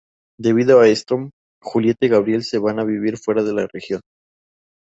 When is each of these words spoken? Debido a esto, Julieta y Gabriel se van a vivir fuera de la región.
Debido 0.39 0.79
a 0.79 0.87
esto, 0.87 1.29
Julieta 1.61 2.07
y 2.07 2.09
Gabriel 2.09 2.43
se 2.43 2.57
van 2.57 2.79
a 2.79 2.83
vivir 2.83 3.19
fuera 3.19 3.43
de 3.43 3.53
la 3.53 3.67
región. 3.71 4.01